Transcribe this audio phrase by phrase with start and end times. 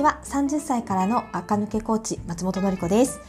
[0.00, 0.18] ちは。
[0.24, 3.20] 30歳からの赤抜けコーチ松本のり子です。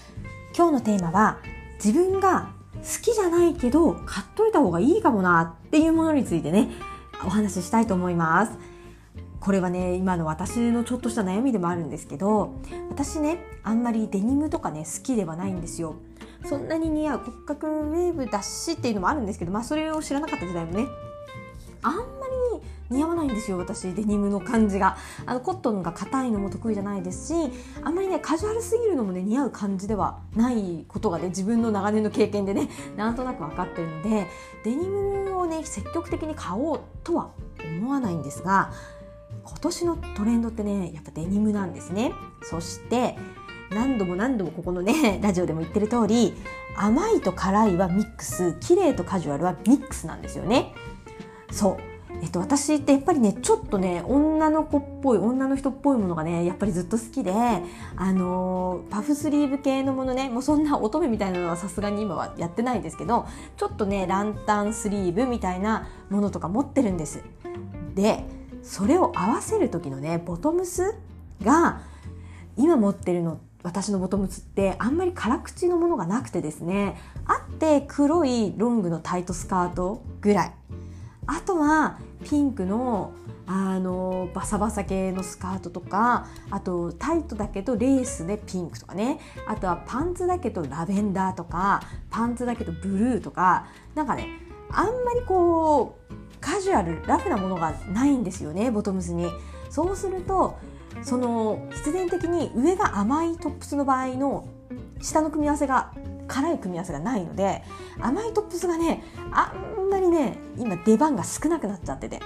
[0.55, 1.39] 今日のテーマは
[1.83, 6.69] 自分が好きじゃないけど買っといた方がいいかもなっていうものについてね
[7.25, 8.53] お話ししたいと思います。
[9.41, 12.53] これはね今の私のちょっとした悩みでもあるんですけど
[12.89, 15.95] 私ねあんまりデニムとかね好きではないんですよ。
[16.45, 20.87] そんなに似合う骨格ウェーブだしっていうのもあるんですけどまあそれを知らなかった時代もね
[21.83, 22.03] あんま
[22.91, 24.97] 似合わないんですよ私デニムの感じが。
[25.25, 27.51] あのコットンが硬いのも得意じゃないですし
[27.83, 34.27] あんまりねカジュアルすぎるのもね似合う感じではないことがね自分の長年の経験でね なんとなく分かってるので
[34.63, 37.31] デニムをね積極的に買おうとは
[37.79, 38.71] 思わないんですが
[39.43, 42.11] 今年のトレンドってねやっぱデニムなんですね。
[42.43, 43.17] そして
[43.69, 46.33] 何度も何度もここのね ラジオでも言ってる通り
[46.75, 50.73] 甘いと辛いはミックス綺麗とカジュアルはミックスなんですよね。
[51.51, 51.90] そう。
[52.21, 57.33] えっと、私ってやっぱりねちょっとね女の子っぽい女の人っぽいものがねやっぱりずっと好きで
[57.95, 67.23] あのー、パフスリーブ系のものねもうそんな乙女みたいなのはさすがに今はやってないんですけどちょっとねランタンスリーブみたいなものとか持ってるんです。
[67.95, 68.23] で
[68.61, 70.95] それを合わせる時のねボトムス
[71.43, 71.81] が
[72.55, 80.53] 今持ってるの私のボトムスってあんまり辛口のものがなくてですねあって黒いロングのタイトスカートぐらい。
[81.27, 83.13] あとはピンクの
[83.47, 94.29] あのバサバサ系のスカートとかあとタイトだけどレースでピンクとかねあとはパンツだけどラベンダーとかパンツだけどブルーとかなんかね
[94.69, 99.27] あんまりこうカジュアルラフなものがないんですよねボトムスに。
[99.69, 100.57] そうすると
[101.01, 104.47] その必然的に上が甘いトップスの場合の
[105.01, 105.93] 下の組み合わせが
[106.31, 107.63] 辛い組み合わせがないので
[107.99, 112.19] 甘いトップスがねあんまりね今出番が少なくなっちゃってて。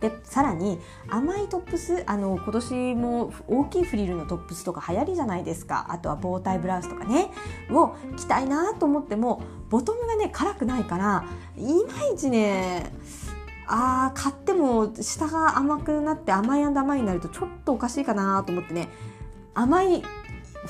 [0.00, 0.78] でさらに
[1.10, 5.88] 甘いトップスあの今年も大きいフリルのトップスとか流行りじゃないですか。
[5.90, 7.30] あとはボータイブラウスとかね
[7.70, 12.90] を着たいなと思ってもボトムがね辛くないからいまいちね
[13.66, 18.88] あー買っても下が甘くなって甘い甘いになるとちょっとおかしいかなと思ってね
[19.52, 20.02] 甘い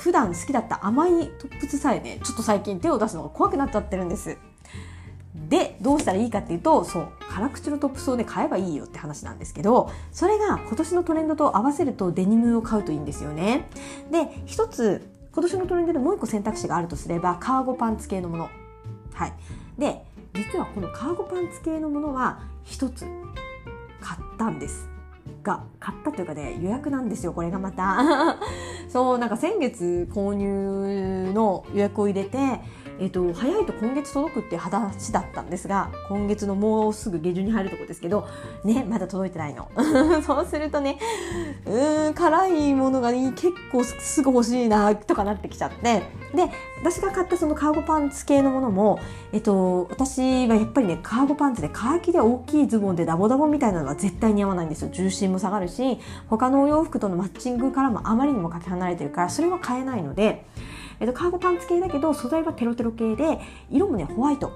[0.01, 4.37] 普段好きだった甘いトップスさえねちょっと最近手を出すのが怖くなっちゃってるんです。
[5.47, 13.69] でどうしたらいいかっていうとそう辛口のトップスをね買えばいいよって話なんですけどそれが今年のトレンドと合わせるとデニムを買うといいんですよね。
[14.09, 18.49] で一つ今年のトレンドでもう一個選択肢があるとすればカーゴパンツ系のもの。
[19.13, 19.33] はい。
[19.77, 23.05] で実はこのカーゴパンツ系のものは一つ
[23.99, 24.89] 買ったんです。
[25.43, 28.37] が買ったというかね予約なんですよこれがまた。
[28.91, 32.59] そうなんか先月購入の予約を入れて
[33.01, 38.27] えっと、早いと今月届くっていう話だったんですが今月のもうすぐ下旬に入るとこですけど
[38.63, 39.71] ねまだ届いてないの。
[40.21, 40.99] そうするとね
[41.65, 46.03] うん辛いものがね結構すぐ欲しいなとかなってきちゃって。
[46.35, 46.49] で
[46.79, 48.99] 私が買ったそのカーゴパンツ系のものも、
[49.33, 54.89] えっと、私はやっぱりねカーゴパンツでカーキで大きいズボンでダボダボみたいなのは絶対に合わないんですよ。
[54.91, 60.45] 重心も下がるし他のお洋服とのマッチングからもあまりにもかけ離慣れてるからそれは買えないので
[61.01, 63.39] えっと、カーゴパンツ系だけど素材はテロテロ系で
[63.71, 64.53] 色もねホワイト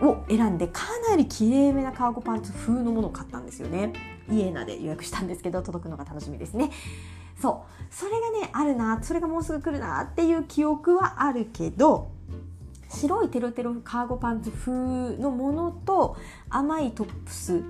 [0.00, 3.92] を選んでかなりきれいめなカーゴパンツ風のものを買ったんですよね。
[4.30, 6.70] イエナで予約したんですけど届くのが楽しみですね。
[7.40, 7.94] そう。
[7.94, 12.12] それがねあるなそれがもうすぐ来るなっていう記憶はあるけど
[12.88, 14.72] 白いテロテロカーゴパンツ風
[15.16, 16.16] のものと
[16.50, 17.62] 甘いトップス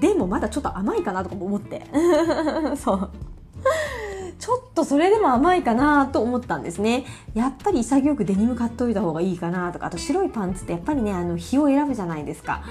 [0.00, 1.84] でもまだちょっと甘いかなとか思って。
[2.76, 3.10] そう。
[4.42, 7.04] ちょっとそれでも甘いかなと思ったんですね。
[7.32, 12.64] やっぱり潔くデニム買っといた方がいいかなとか、あと白いパンツってやっぱりね、あの、日を選ぶじゃないですか。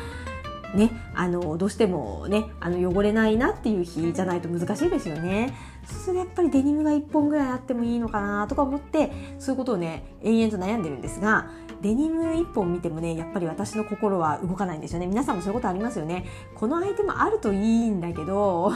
[0.74, 5.54] ね、あのどうしてもねあの汚れないなっていう日じゃないと難しいですよね。
[5.86, 11.50] そうするとやっぱりデニムが1本ぐらいあってもいいのかなとか思ってそういうことをね延々と悩んでるんですが
[11.82, 15.08] デニム1本見てもねやっぱり私の心は動かないんですよね。
[15.08, 16.26] 皆さんもそういうことありますよね。
[16.56, 18.72] このアイテムあるといいんだけど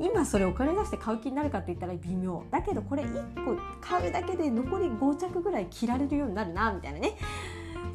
[0.00, 2.42] 今それお金出して買う気になるかって言ったら微妙。
[2.50, 7.16] だけどこれ1個買うだけで残り5着ぐらい着られるようになるなみたいなね。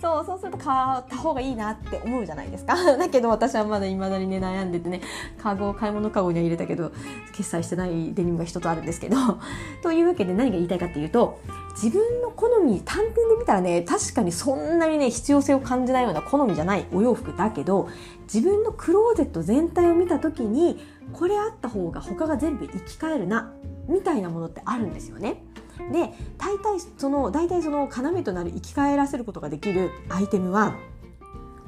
[0.02, 2.76] そうそうすると買った方がいいなって思うじゃないですか。
[2.98, 5.02] だけど私はまだ未だにね悩んでてね
[5.38, 6.92] カゴ買い物カゴには入れたけど
[7.34, 9.18] 決済してないデニムが一つあるんですけど。
[9.84, 11.40] というわけで何が言いたいかっていうと
[11.82, 17.88] 自分の好み単品で見たらね確かにそんなにね必要性を感じないような好みじゃないお洋服だけど
[18.24, 20.80] 自分のクローゼット全体を見た時に
[21.14, 23.52] これあった方が他が全部生き返るな
[23.92, 25.44] みたいなものってあるんですよね。
[25.92, 30.76] で大体その大体その要となる生き返らせることができるアイテムは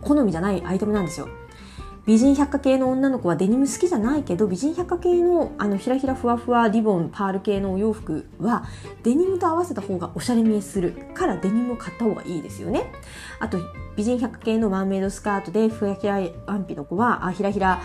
[0.01, 1.27] 好みじゃないアイテムなんですよ。
[2.05, 8.65] 美人百科系の女の子はデニム好きじゃないけど美人百科系のあのひらひらふわふわリボンパール系のお洋服は
[9.03, 12.91] デニムと合わせた方がおしゃれ見えするからデニムを買った方がいいですよね
[13.39, 13.57] あと
[13.95, 17.81] 美人百貨系のマーメイドスカートでふやひらワンピの子はあひらひら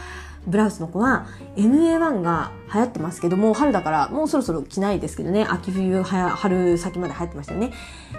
[0.48, 5.46] ブラウスの子は MA1 が流行ってますけども春だからもうそろそろ着ないですけどね。
[5.48, 7.72] 秋冬春先まで流行ってましたよね。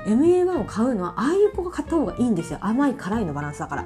[0.06, 2.60] MA1 を買うのはああいう子が買った方がいいんですよ。
[2.62, 3.86] 甘い辛いのバランスだから。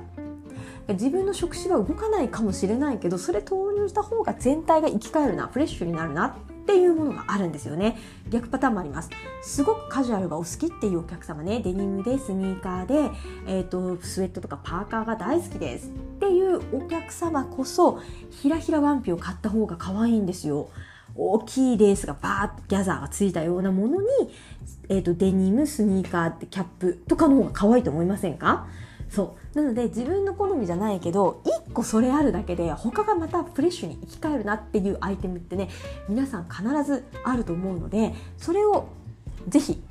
[0.90, 5.48] 自分の触手は動かないかもしれないけどそれ投入した方が全体が生き返るな。
[5.48, 6.36] フレッシュになるな。
[6.64, 7.98] っていうものがあるんですよね。
[8.30, 9.10] 逆パターンもあります。
[9.42, 11.60] すごくカジュアルがお好きっていうお客様ね。
[11.60, 13.12] デニムでスニーカーで、
[13.46, 15.90] えーと、スウェットとかパーカーが大好きです。
[15.90, 15.90] っ
[16.20, 18.00] ていうお客様こそ
[18.30, 20.70] ひらひらワンピを買った方が可愛いんですよ。
[21.16, 24.08] 大きいレースがバーッとギャザーがついたようなものに、
[24.90, 28.68] えーとデニムスニーカーってキャップとかの方が可愛いと思いませんか？
[29.14, 29.58] そう。
[29.58, 35.70] なので自分の好みじゃないけど1個それあるだけで他がまたフレッシュに生き返るなっていうアイテムってね
[36.10, 38.88] 皆さん必ずあると思うのでそれを
[39.48, 39.84] 是非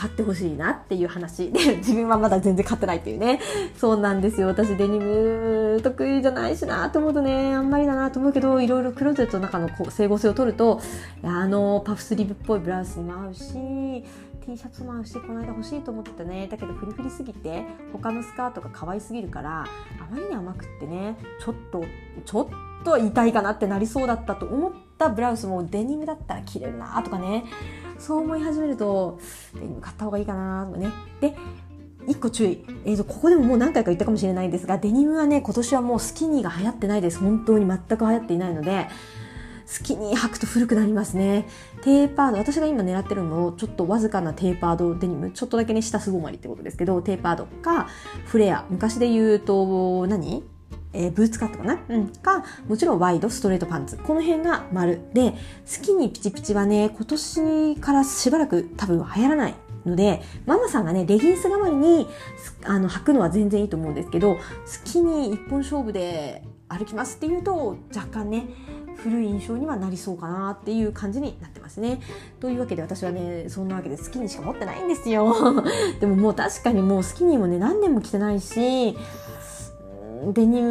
[0.00, 1.52] 買ってほしいなっていう話。
[1.52, 3.38] で 自分はまだ全然買ってないっていうね。
[3.76, 4.46] そうなんですよ。
[4.46, 10.80] 私デニム得意じゃないしなと思うとねあんまりだなと思うけどいろいろクローゼットの中の整合性を取ると
[11.22, 13.44] あのパフスリーブっぽいブラウスにも合うし
[14.46, 16.48] T シャツも合うしこの間欲しいと思ってたね。
[16.50, 19.66] だけどフリフリすぎて他のスカートが可愛すぎるからあ
[20.10, 21.84] まりに甘くってねちょっと
[22.24, 22.46] ちょっ
[22.79, 27.44] とと痛いかなってなりそうだったと思ったブラウスもデニムだったら着れるなとかね。
[27.98, 29.18] そう思い始めると
[29.54, 30.90] デニム買った方がいいかなとかね。
[31.20, 31.34] で
[32.06, 37.18] 1個注意、えーと、ここでももう何回か言ったかもしれないんですがデニムはね今年はもうスキニーが流行ってないです。
[37.18, 38.88] 本当に全く流行っていないので
[39.70, 41.46] スキニー履くと古くなりますね。
[41.82, 47.86] テーパード、私が今狙ってるのも、ちょっとわずかなテーパードデニム、ちょっとだけね、下すぼまりってことですけど、テーパードか、
[48.26, 50.42] フレア、昔で言うと何、
[50.92, 51.78] えー、ブーツカットかな？
[51.88, 52.08] うん。
[52.08, 53.96] か、もちろんワイド、ストレートパンツ。
[53.96, 55.00] この辺が丸。
[55.14, 55.34] で、
[55.64, 59.54] スキニーピチピチはね、今年からしばらく多分流行らない
[59.86, 62.08] ので、ママさんがね、レギンス代わりに、
[62.64, 68.48] あの、履くのは全然いいと思うんですけど、スキニー一本勝負で歩きますっていうと、若干ね、
[68.96, 72.00] 古い印象にはなりそうかなっていう感じになってますね。
[72.38, 75.34] というわけで私はねそんなわけでスキニーしか持ってないんですよ。
[76.00, 78.96] でももう確かにもうスキニーもね何年も着てないし
[80.32, 80.68] デニム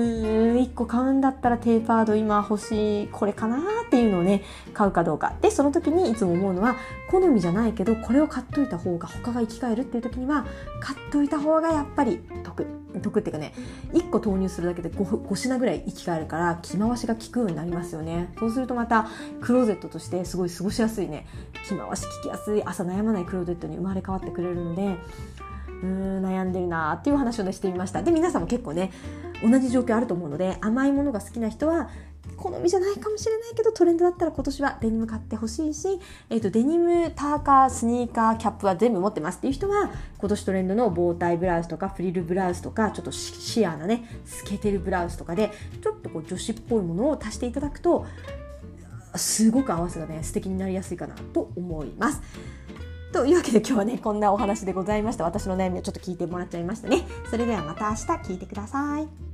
[0.60, 4.44] 1個買うんだったらテーパード今欲しいこれかなっていうのをね
[4.74, 5.34] 買うかどうか。
[5.42, 6.76] でその時にいつも思うのは
[7.10, 10.46] 好みじゃないけどこれを買っといた方が他が生き返るっていう時には
[10.80, 12.66] 買っといた方がやっぱり得。
[13.04, 13.54] 得っていうかね
[13.94, 18.34] 1個投入するだけで 5, 5品ぐらい生き返るから着回しが効くようになりますよね。
[18.40, 19.08] そうするとまた
[19.42, 21.28] クローゼットとしてすごい過ごしやすいね。
[21.68, 24.98] 着回し効きやすい朝悩まないクローゼットに生まれ変わってくれるので
[25.82, 28.92] うーん悩んでるなっていう話をねしてみましたで皆さんも結構ね
[29.42, 31.90] 同じ状況あると思うので甘いものが好きな人は
[32.38, 35.88] 好みじゃないかもしれないけどトレンドだったら今年はデニム買ってほしいし、
[36.30, 48.06] えーと、デニムパーカースニーカーキャップは全部持ってますっていう人は今年トレンドの防体ブラウスとかフリルブラウスとかちょっとシアなね透けてるブラウスとかでちょっとこう女子っぽいものを足していただくと
[49.16, 52.22] すごく合わせがね素敵になりやすいかなと思います。
[53.12, 55.24] というわけで今日はねこんなお話でございました。
[55.24, 57.06] 私の悩みをちょっと聞いてもらっちゃいましたね。
[57.30, 58.02] それではまた明日
[58.32, 59.29] 聞いてください。